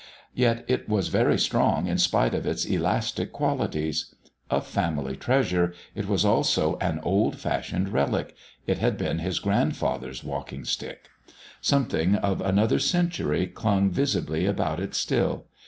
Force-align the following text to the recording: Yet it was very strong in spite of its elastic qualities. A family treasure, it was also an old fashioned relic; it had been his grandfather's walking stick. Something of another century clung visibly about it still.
Yet 0.33 0.65
it 0.67 0.89
was 0.89 1.09
very 1.09 1.37
strong 1.37 1.85
in 1.85 1.99
spite 1.99 2.33
of 2.33 2.47
its 2.47 2.65
elastic 2.65 3.31
qualities. 3.31 4.15
A 4.49 4.59
family 4.59 5.15
treasure, 5.15 5.75
it 5.93 6.07
was 6.07 6.25
also 6.25 6.79
an 6.79 6.99
old 7.03 7.37
fashioned 7.37 7.89
relic; 7.89 8.33
it 8.65 8.79
had 8.79 8.97
been 8.97 9.19
his 9.19 9.37
grandfather's 9.37 10.23
walking 10.23 10.65
stick. 10.65 11.09
Something 11.61 12.15
of 12.15 12.41
another 12.41 12.79
century 12.79 13.45
clung 13.45 13.91
visibly 13.91 14.47
about 14.47 14.79
it 14.79 14.95
still. 14.95 15.45